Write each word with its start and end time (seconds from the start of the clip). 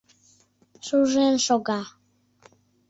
Шужен 0.85 1.35
шога. 1.45 1.81